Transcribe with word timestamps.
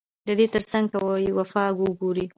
ددې 0.27 0.45
ترڅنګ 0.53 0.85
که 0.91 0.99
يې 1.23 1.31
وفا 1.39 1.65
وګورې 1.79 2.25